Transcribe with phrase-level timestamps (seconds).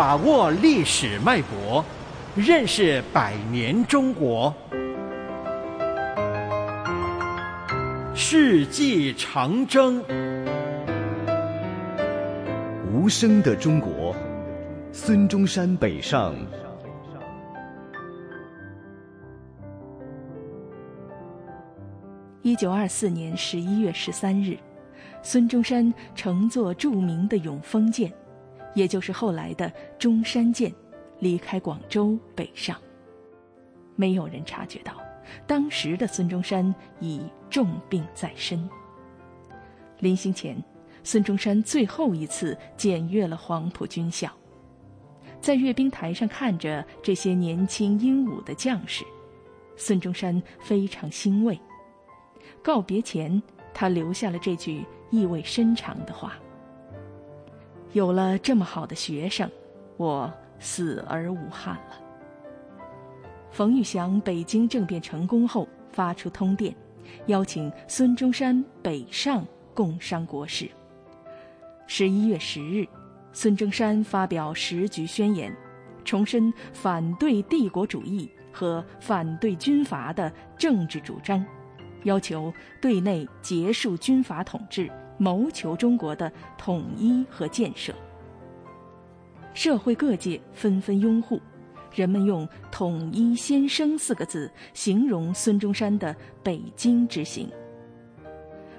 [0.00, 1.84] 把握历史脉搏，
[2.34, 4.50] 认识百年中国。
[8.14, 10.02] 世纪长征，
[12.90, 14.16] 无声的中国，
[14.90, 16.34] 孙中山北上。
[22.40, 24.56] 一九二四年十一月十三日，
[25.22, 28.10] 孙中山乘坐著名的永丰舰，
[28.74, 30.72] 也就是后来的中山舰，
[31.18, 32.76] 离开广州北上。
[33.96, 34.94] 没有人察觉到，
[35.46, 38.68] 当时的孙中山已重病在身。
[39.98, 40.56] 临行前，
[41.04, 44.30] 孙中山最后一次检阅了黄埔军校，
[45.40, 49.04] 在阅兵台上看着这些年轻英武的将士，
[49.76, 51.58] 孙中山非常欣慰。
[52.62, 53.42] 告别前，
[53.74, 56.34] 他留下了这句意味深长的话
[57.92, 59.50] ：“有了这么好的学生，
[59.96, 62.00] 我死而无憾了。”
[63.50, 66.74] 冯玉祥北京政变成功后发出通电，
[67.26, 70.70] 邀请孙中山北上共商国事。
[71.88, 72.86] 十一月十日，
[73.32, 75.52] 孙中山发表时局宣言，
[76.04, 81.44] 重申反对帝国主义和反对军阀的政治主张。
[82.04, 84.90] 要求对内结束军阀统治，
[85.20, 87.92] 谋求中国的统一和建设。
[89.52, 91.38] 社会各界纷纷拥护，
[91.94, 97.50] 人们用“统一先生”四个字形容孙中山的北京之行。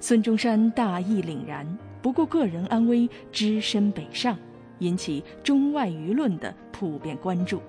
[0.00, 1.66] 孙中山大义凛然，
[2.02, 4.36] 不顾个人安危，只身北上，
[4.80, 7.62] 引起中外舆论的普遍关注。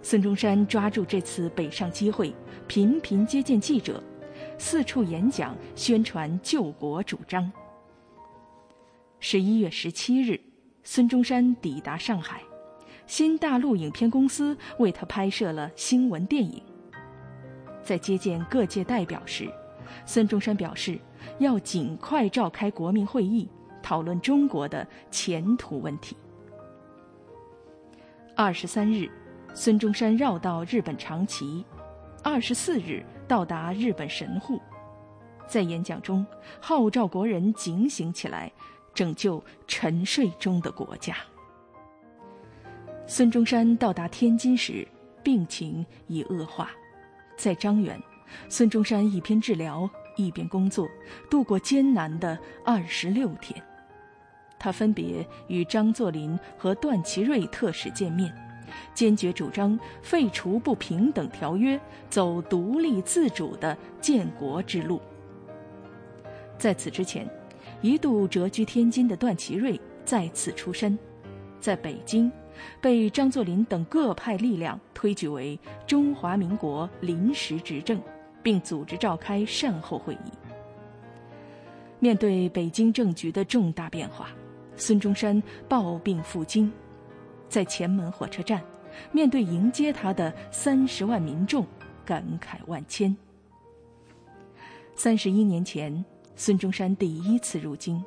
[0.00, 2.32] 孙中山抓住这次北上机会，
[2.68, 4.00] 频频接见记者。
[4.58, 7.50] 四处演讲，宣传救国主张。
[9.20, 10.38] 十一月十七日，
[10.82, 12.42] 孙中山抵达上海，
[13.06, 16.60] 新大陆影片公司为他拍摄了新闻电影。
[17.82, 19.48] 在接见各界代表时，
[20.04, 20.98] 孙中山表示
[21.38, 23.48] 要尽快召开国民会议，
[23.80, 26.16] 讨论中国的前途问题。
[28.34, 29.08] 二十三日，
[29.54, 31.64] 孙中山绕道日本长崎。
[32.22, 34.58] 二十四日到达日本神户，
[35.46, 36.26] 在演讲中
[36.60, 38.50] 号召国人警醒起来，
[38.94, 41.14] 拯救沉睡中的国家。
[43.06, 44.88] 孙中山到达天津时，
[45.22, 46.70] 病情已恶化，
[47.36, 48.02] 在张园，
[48.48, 50.88] 孙中山一边治疗一边工作，
[51.30, 53.62] 度过艰难的二十六天。
[54.58, 58.34] 他分别与张作霖和段祺瑞特使见面。
[58.94, 65.00] 坚决主张废除不平等条约，走独立自主的建国之路。
[66.58, 67.28] 在此之前，
[67.80, 70.98] 一度谪居天津的段祺瑞再次出山，
[71.60, 72.30] 在北京
[72.80, 78.00] 被张作霖等各派力量推举为中华民国临时执政，
[78.42, 80.32] 并组织召开善后会议。
[82.00, 84.30] 面对北京政局的重大变化，
[84.76, 86.72] 孙中山抱病赴京。
[87.48, 88.62] 在前门火车站，
[89.12, 91.66] 面对迎接他的三十万民众，
[92.04, 93.16] 感慨万千。
[94.94, 96.04] 三十一年前，
[96.36, 98.02] 孙中山第一次入京，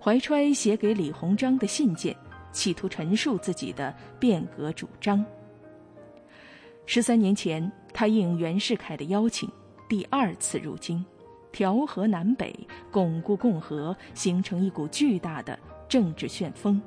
[0.00, 2.14] 怀揣写给李鸿章的信件，
[2.52, 5.24] 企图陈述自己的变革主张。
[6.86, 9.48] 十三年前，他应袁世凯的邀请，
[9.88, 11.02] 第二次入京，
[11.52, 12.54] 调和南北，
[12.90, 15.58] 巩固共和，形成一股巨大的
[15.88, 16.82] 政治旋风。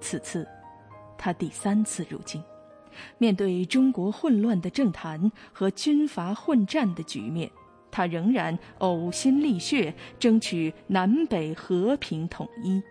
[0.00, 0.46] 此次。
[1.24, 2.42] 他第三次入京，
[3.16, 7.48] 面对中国混乱的政坛和军阀混战的局面，
[7.92, 12.82] 他仍然呕心沥血争取南北和平统一。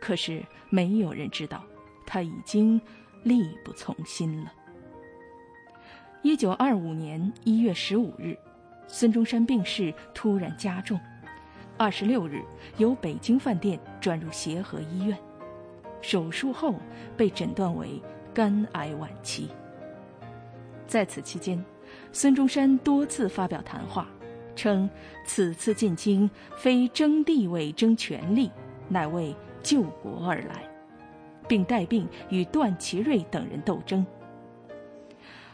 [0.00, 1.64] 可是没有人知道，
[2.06, 2.80] 他已经
[3.24, 4.52] 力不从心了。
[6.22, 8.38] 一九二五年一月十五日，
[8.86, 10.96] 孙中山病势突然加重，
[11.76, 12.40] 二十六日
[12.76, 15.18] 由北京饭店转入协和医院。
[16.00, 16.74] 手术后
[17.16, 18.00] 被诊断为
[18.32, 19.48] 肝癌晚期。
[20.86, 21.62] 在此期间，
[22.12, 24.08] 孙中山多次发表谈话，
[24.56, 24.88] 称
[25.24, 28.50] 此次进京非争地位、争权力，
[28.88, 30.68] 乃为救国而来，
[31.46, 34.06] 并带病与段祺瑞等人斗争。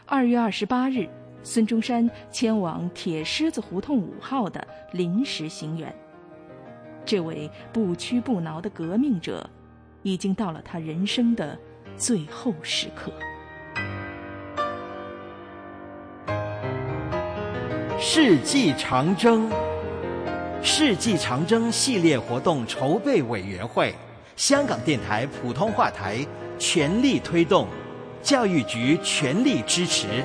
[0.05, 1.09] 二月二十八日，
[1.43, 5.91] 孙中山迁往铁狮子胡同五号的临时行辕。
[7.03, 9.49] 这位不屈不挠的革命者。
[10.05, 11.57] 已经到了他人生的
[11.97, 13.11] 最后时刻。
[17.99, 19.49] 世纪长征，
[20.61, 23.95] 世纪长征系列活动筹备委员会，
[24.35, 26.23] 香港电台普通话台，
[26.59, 27.67] 全力推动，
[28.21, 30.23] 教育局全力支持。